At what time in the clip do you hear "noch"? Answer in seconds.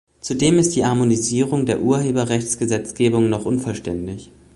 3.29-3.45